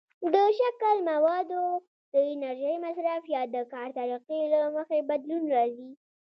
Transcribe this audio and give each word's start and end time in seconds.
د 0.33 0.35
شکل، 0.59 0.97
موادو، 1.09 1.65
د 2.13 2.13
انرژۍ 2.31 2.75
مصرف، 2.85 3.23
یا 3.35 3.41
د 3.53 3.55
کار 3.71 3.87
طریقې 3.97 4.39
له 4.53 4.59
مخې 4.75 4.99
بدلون 5.09 5.43
راځي. 5.55 5.91